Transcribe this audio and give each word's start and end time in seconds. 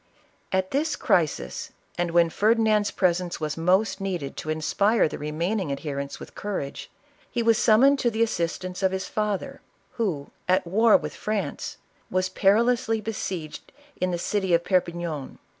At 0.51 0.71
this 0.71 0.95
crisis, 0.95 1.73
and 1.95 2.09
when 2.09 2.31
Ferdinand's 2.31 2.89
presence 2.89 3.39
was 3.39 3.55
most 3.55 4.01
needed 4.01 4.35
to 4.37 4.49
inspire 4.49 5.07
the 5.07 5.19
remaining 5.19 5.71
adherents 5.71 6.19
with 6.19 6.33
courage, 6.33 6.89
he 7.29 7.43
was 7.43 7.59
summoned 7.59 7.99
to 7.99 8.09
the 8.09 8.23
assistance 8.23 8.81
of 8.81 8.93
his 8.93 9.05
father, 9.07 9.61
who, 9.97 10.31
at 10.49 10.65
war 10.65 10.97
with 10.97 11.13
France, 11.15 11.77
was 12.09 12.29
perilously 12.29 12.99
be 12.99 13.11
sieged 13.11 13.69
in 13.95 14.09
the 14.09 14.17
city 14.17 14.55
of 14.55 14.63
Perpignan. 14.63 15.37